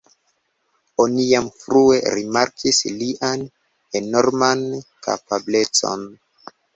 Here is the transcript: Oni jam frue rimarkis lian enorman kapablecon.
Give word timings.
Oni 1.03 1.25
jam 1.31 1.49
frue 1.63 1.99
rimarkis 2.15 2.79
lian 3.01 3.43
enorman 3.99 4.65
kapablecon. 5.09 6.07